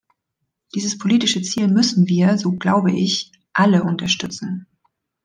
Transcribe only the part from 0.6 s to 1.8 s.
Dieses politische Ziel